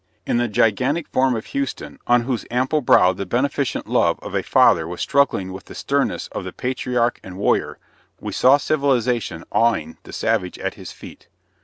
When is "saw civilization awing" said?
8.33-9.99